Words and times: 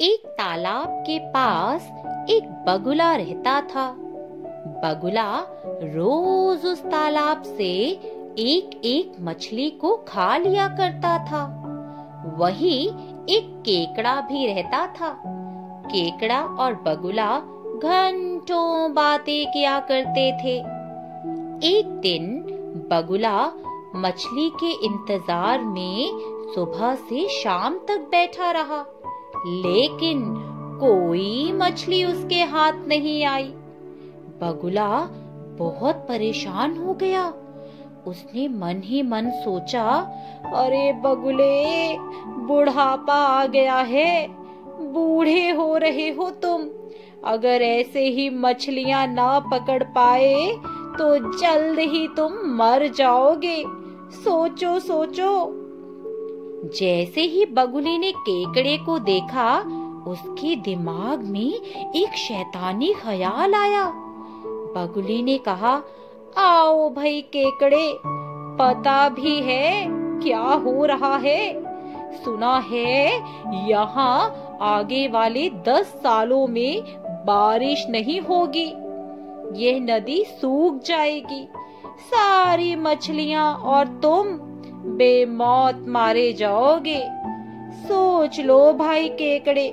एक 0.00 0.26
तालाब 0.26 0.88
के 1.06 1.18
पास 1.18 1.86
एक 2.30 2.42
बगुला 2.68 3.14
रहता 3.16 3.60
था। 3.60 3.86
बगुला 4.82 5.38
रोज 5.94 6.66
उस 6.66 6.82
तालाब 6.84 7.42
से 7.42 7.70
एक 8.38 8.80
एक 8.84 9.16
मछली 9.20 9.68
को 9.70 9.96
खा 10.08 10.36
लिया 10.36 10.68
करता 10.68 11.16
था। 11.26 11.40
वही 12.38 12.76
एक 13.30 13.48
केकड़ा 13.60 14.14
भी 14.20 14.46
रहता 14.46 14.86
था। 14.86 15.08
केकड़ा 15.86 16.40
और 16.40 16.74
बगुला 16.86 17.38
घंटों 17.84 18.94
बातें 18.94 19.46
किया 19.46 19.78
करते 19.80 20.30
थे। 20.44 20.56
एक 21.68 21.98
दिन 22.02 22.30
बगुला 22.90 23.46
मछली 23.96 24.48
के 24.62 24.70
इंतज़ार 24.86 25.62
में 25.64 26.10
सुबह 26.54 26.94
से 26.94 27.28
शाम 27.32 27.78
तक 27.88 28.08
बैठा 28.10 28.50
रहा। 28.50 28.84
लेकिन 29.36 30.24
कोई 30.80 31.52
मछली 31.52 32.04
उसके 32.04 32.42
हाथ 32.44 32.72
नहीं 32.88 33.24
आई। 33.24 33.48
बगुला 34.40 34.88
बहुत 35.58 35.94
परेशान 35.94 36.76
हो 36.76 36.94
गया। 36.94 37.24
उसने 38.06 38.48
मन 38.48 38.80
ही 38.84 39.02
मन 39.02 39.30
सोचा, 39.30 39.84
अरे 40.54 40.92
बगुले, 40.92 41.98
बुढ़ापा 42.46 43.14
आ 43.14 43.46
गया 43.46 43.76
है, 43.76 44.28
बूढ़े 44.92 45.50
हो 45.50 45.76
रहे 45.76 46.08
हो 46.10 46.30
तुम। 46.30 46.68
अगर 47.24 47.62
ऐसे 47.62 48.06
ही 48.08 48.30
मछलियाँ 48.30 49.06
ना 49.06 49.38
पकड़ 49.52 49.82
पाए 49.82 50.52
तो 50.98 51.16
जल्द 51.38 51.78
ही 51.78 52.06
तुम 52.08 52.32
मर 52.56 52.86
जाओगे। 52.88 53.64
सोचो 54.14 54.78
सोचो 54.78 55.30
जैसे 56.64 57.20
ही 57.20 57.46
बगुले 57.46 57.98
ने 57.98 58.12
केकड़े 58.12 58.78
को 58.78 58.98
देखा, 58.98 59.58
उसके 60.06 60.56
दिमाग 60.56 61.22
में 61.22 61.52
एक 61.96 62.16
शैतानी 62.16 62.92
ख्याल 62.92 63.54
आया। 63.54 63.84
बगुले 64.76 65.22
ने 65.22 65.38
कहा, 65.38 65.82
आओ 66.38 66.90
भाई 66.90 67.20
केकड़े, 67.20 67.98
पता 68.60 69.08
भी 69.08 69.40
है 69.40 69.86
क्या 70.20 70.40
हो 70.40 70.84
रहा 70.84 71.16
है? 71.16 71.68
सुना 72.24 72.58
है 72.58 73.16
यहाँ 73.70 74.44
आगे 74.60 75.08
वाले 75.08 75.50
दस 75.50 75.86
सालों 75.86 76.46
में 76.46 76.82
बारिश 77.26 77.86
नहीं 77.88 78.20
होगी। 78.20 78.72
यह 79.64 79.80
नदी 79.80 80.24
सूख 80.24 80.82
जाएगी। 80.82 81.48
सारी 82.00 82.76
मछलियाँ 82.76 83.54
और 83.54 83.86
तुम 83.86 84.26
बेमौत 84.98 85.84
मारे 85.88 86.32
जाओगे। 86.32 87.00
सोच 87.82 88.40
लो 88.40 88.72
भाई 88.72 89.08
केकड़े, 89.08 89.68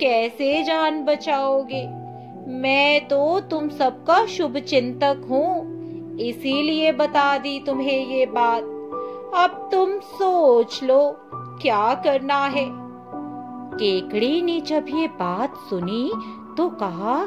कैसे 0.00 0.62
जान 0.62 1.02
बचाओगे? 1.04 1.82
मैं 2.60 3.06
तो 3.08 3.40
तुम 3.40 3.68
सबका 3.68 4.24
शुभ 4.26 4.56
चिंतक 4.58 5.26
हूँ, 5.30 6.18
इसीलिए 6.20 6.92
बता 6.92 7.36
दी 7.38 7.58
तुम्हें 7.60 8.06
ये 8.08 8.26
बात। 8.26 8.62
अब 9.36 9.68
तुम 9.72 9.98
सोच 10.00 10.82
लो, 10.82 11.00
क्या 11.62 11.94
करना 12.04 12.44
है? 12.46 12.66
केकड़ी 13.74 14.42
ने 14.42 14.60
जब 14.60 14.86
ये 14.90 15.06
बात 15.06 15.56
सुनी 15.70 16.10
तो 16.56 16.68
कहा, 16.68 17.18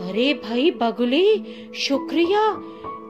अरे 0.00 0.32
भाई 0.34 0.70
बगुले, 0.70 1.24
शुक्रिया, 1.78 2.50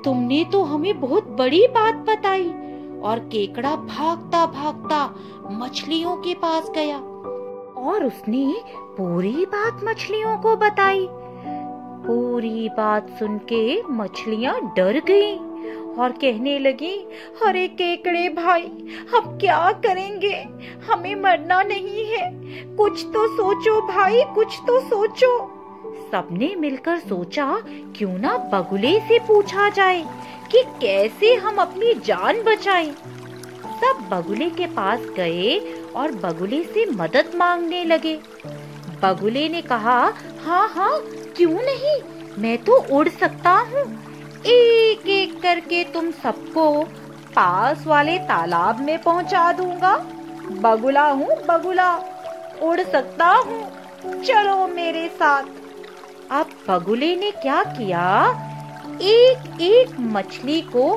तुमने 0.04 0.44
तो 0.44 0.62
हमें 0.62 1.00
बहुत 1.00 1.28
बड़ी 1.38 1.66
बात 1.68 1.94
बताई। 2.08 2.50
और 3.02 3.18
केकड़ा 3.18 3.76
भागता 3.76 4.46
भागता 4.46 5.14
मछलियों 5.50 6.16
के 6.16 6.34
पास 6.34 6.70
गया। 6.74 6.98
और 7.82 8.04
उसने 8.04 8.54
पूरी 8.68 9.44
बात 9.46 9.80
मछलियों 9.84 10.36
को 10.38 10.56
बताई। 10.56 11.08
पूरी 12.06 12.68
बात 12.68 13.10
सुन 13.18 13.38
के 13.38 13.82
मछलियाँ 13.82 14.74
डर 14.76 15.00
गईं 15.00 15.38
और 15.94 16.12
कहने 16.12 16.58
लगी, 16.58 16.96
अरे 17.46 17.68
केकड़े 17.68 18.28
भाई, 18.28 18.96
हम 19.14 19.38
क्या 19.38 19.72
करेंगे? 19.72 20.48
हमें 20.90 21.14
मरना 21.14 21.62
नहीं 21.62 22.04
है। 22.04 22.30
कुछ 22.76 23.04
तो 23.04 23.26
सोचो 23.36 23.80
भाई, 23.80 24.22
कुछ 24.34 24.58
तो 24.66 24.80
सोचो। 24.80 25.38
सबने 26.12 26.54
मिलकर 26.56 26.98
सोचा, 26.98 27.62
क्यों 27.96 28.18
ना 28.18 28.36
बगुले 28.36 29.00
से 29.00 29.18
पूछा 29.18 29.68
जाए? 29.68 30.04
कि 30.52 30.62
कैसे 30.80 31.34
हम 31.34 31.56
अपनी 31.56 31.94
जान 31.94 32.42
बचाएँ। 32.42 32.92
सब 33.80 34.08
बगुले 34.12 34.50
के 34.50 34.66
पास 34.66 35.00
गए 35.16 35.58
और 35.96 36.12
बगुले 36.12 36.62
से 36.64 36.86
मदद 36.86 37.32
मांगने 37.34 37.84
लगे। 37.84 38.18
बगुले 39.02 39.48
ने 39.48 39.62
कहा 39.62 39.98
हाँ 40.44 40.68
हाँ 40.68 40.98
क्यों 41.36 41.60
नहीं? 41.62 42.00
मैं 42.38 42.56
तो 42.58 42.76
उड़ 42.96 43.08
सकता 43.08 43.50
हूँ। 43.50 43.82
एक 44.46 45.08
एक 45.08 45.40
करके 45.42 45.84
तुम 45.84 46.10
सबको 46.10 46.82
पास 47.36 47.86
वाले 47.86 48.18
तालाब 48.18 48.80
में 48.80 48.98
पहुँचा 49.02 49.52
दूँगा। 49.52 49.96
बगुला 50.50 51.06
हूँ, 51.08 51.36
बगुला, 51.46 51.94
उड़ 52.62 52.80
सकता 52.80 53.26
हूँ। 53.26 54.22
चलो 54.22 54.66
मेरे 54.66 55.08
साथ। 55.08 55.42
अब 56.30 56.50
बगुले 56.68 57.16
ने 57.16 57.30
क्या 57.30 57.62
किया? 57.62 58.04
एक 59.02 59.60
एक 59.60 59.94
मछली 60.00 60.60
को 60.60 60.92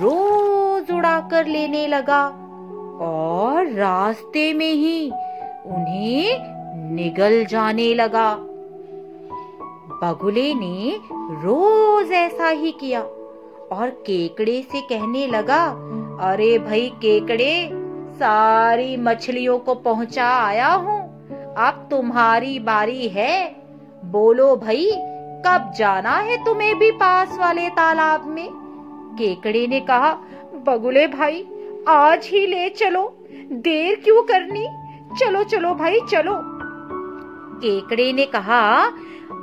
रोज 0.00 0.90
उड़ाकर 0.90 1.46
लेने 1.46 1.86
लगा 1.86 2.24
और 3.00 3.70
रास्ते 3.72 4.52
में 4.52 4.72
ही 4.72 5.10
उन्हें 5.10 6.94
निगल 6.94 7.44
जाने 7.44 7.92
लगा। 7.94 8.34
बगुले 10.02 10.52
ने 10.54 10.96
रोज 11.42 12.12
ऐसा 12.12 12.48
ही 12.48 12.72
किया 12.72 13.00
और 13.72 13.90
केकड़े 14.06 14.60
से 14.62 14.80
कहने 14.80 15.26
लगा, 15.26 15.64
अरे 16.22 16.58
भाई 16.58 16.88
केकड़े, 16.96 17.70
सारी 18.14 18.96
मछलियों 18.96 19.58
को 19.58 19.74
पहुँचा 19.74 20.28
आया 20.36 20.68
हूँ। 20.68 21.00
अब 21.58 21.86
तुम्हारी 21.90 22.58
बारी 22.58 23.08
है। 23.08 23.56
बोलो 24.04 24.54
भाई 24.56 24.90
कब 25.46 25.72
जाना 25.76 26.10
है 26.10 26.44
तुम्हें 26.44 26.78
भी 26.78 26.90
पास 26.90 27.38
वाले 27.38 27.68
तालाब 27.68 28.26
में? 28.26 28.50
केकड़े 29.18 29.66
ने 29.66 29.80
कहा, 29.80 30.14
बगुले 30.54 31.06
भाई, 31.06 31.46
आज 31.88 32.28
ही 32.32 32.46
ले 32.46 32.68
चलो। 32.68 33.16
देर 33.52 34.00
क्यों 34.04 34.22
करनी? 34.22 34.66
चलो 35.16 35.44
चलो 35.44 35.74
भाई, 35.74 36.00
चलो। 36.00 36.32
केकड़े 37.60 38.12
ने 38.12 38.26
कहा, 38.26 38.92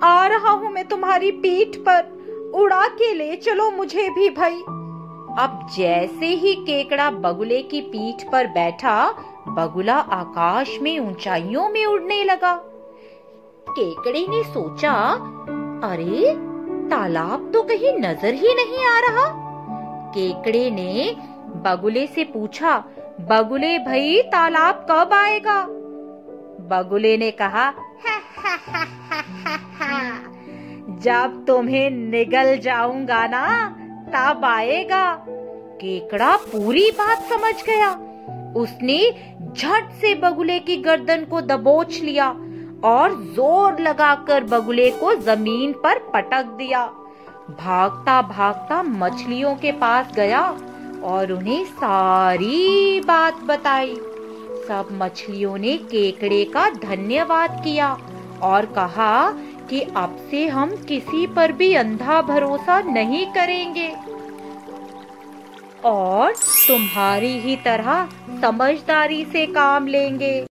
आ 0.03 0.28
रहा 0.28 0.51
हूँ 0.51 0.72
मैं 0.72 0.88
तुम्हारी 0.88 1.31
पीठ 1.31 1.78
पर। 1.78 2.22
उड़ा 2.56 2.88
के 2.88 3.13
ले 3.13 3.35
चलो 3.35 3.72
मुझे 3.72 4.09
भी 4.09 4.29
भाई। 4.29 4.62
अब 5.39 5.68
जैसे 5.78 6.25
ही 6.25 6.56
केकड़ा 6.56 7.12
बगुले 7.12 7.62
की 7.62 7.81
पीठ 7.81 8.31
पर 8.31 8.47
बैठा, 8.47 9.13
बगुला 9.47 9.95
आकाश 9.95 10.79
में 10.81 11.00
ऊंचाइयों 11.00 11.69
में 11.69 11.85
उड़ने 11.85 12.23
लगा। 12.23 12.56
केकड़े 13.69 14.25
ने 14.29 14.44
सोचा 14.44 15.18
अरे, 15.84 16.36
तालाब 16.90 17.52
तो 17.53 17.64
कहीं 17.64 17.94
नज़र 17.94 18.34
ही 18.34 18.53
नहीं 18.53 18.86
आ 18.86 19.00
रहा। 19.00 19.25
केकड़े 20.09 20.72
ने 20.72 21.16
बगुले 21.62 22.08
से 22.08 22.24
पूछा, 22.24 22.84
बगुले 23.22 23.80
भाई, 23.80 24.22
तालाब 24.22 24.88
कब 24.92 25.14
आएगा? 25.14 25.64
बगुले 26.62 27.18
ने 27.18 27.31
कहा। 27.31 27.74
जब 31.00 31.44
तुम्हें 31.47 31.90
निगल 31.90 32.58
जाऊँगा 32.58 33.28
ना, 33.28 33.69
तब 34.08 34.46
आएगा। 34.46 35.25
केकड़ा 35.81 36.36
पूरी 36.36 36.92
बात 36.92 37.19
समझ 37.19 37.63
गया। 37.66 37.92
उसने 38.56 39.12
झट 39.58 39.92
से 39.92 40.16
बगुले 40.16 40.59
की 40.59 40.78
गर्दन 40.78 41.25
को 41.25 41.42
दबोच 41.42 42.00
लिया। 42.00 42.36
और 42.84 43.16
ज़ोर 43.36 43.80
लगाकर 43.80 44.44
बगुले 44.44 44.89
को 44.92 45.13
ज़मीन 45.16 45.74
पर 45.74 46.00
पटक 46.13 46.45
दिया। 46.57 46.86
भागता 47.51 48.22
भागता 48.22 48.81
मछलियों 48.83 49.56
के 49.56 49.72
पास 49.72 50.12
गया 50.16 50.42
और 51.04 51.31
उन्हें 51.31 51.63
सारी 51.66 53.00
बात 53.01 53.44
बताई। 53.44 53.95
सब 54.68 54.89
मछलियों 54.94 55.57
ने 55.57 55.78
केकड़े 55.78 56.44
का 56.45 56.69
धन्यवाद 56.69 57.62
किया 57.63 57.98
और 58.44 58.66
कहा 58.75 59.31
कि 59.69 59.81
अब 59.81 60.18
से 60.31 60.48
हम 60.48 60.75
किसी 60.88 61.25
पर 61.27 61.51
भी 61.51 61.74
अंधा 61.75 62.22
भरोसा 62.22 62.80
नहीं 62.81 63.25
करेंगे। 63.25 63.89
और 65.86 66.34
तुम्हारी 66.68 67.38
ही 67.39 67.56
तरह 67.56 68.07
समझदारी 68.42 69.24
से 69.25 69.45
काम 69.45 69.88
लेंगे। 69.88 70.45